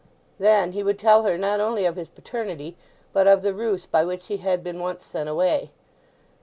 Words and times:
Then 0.39 0.71
he 0.71 0.81
would 0.81 0.97
tell 0.97 1.21
her 1.25 1.37
not 1.37 1.59
only 1.59 1.85
of 1.85 1.95
his 1.95 2.09
paternity, 2.09 2.75
but 3.13 3.27
of 3.27 3.43
the 3.43 3.53
ruse 3.53 3.85
by 3.85 4.03
which 4.03 4.25
he 4.29 4.37
had 4.37 4.63
been 4.63 4.79
once 4.79 5.05
sent 5.05 5.29
away. 5.29 5.69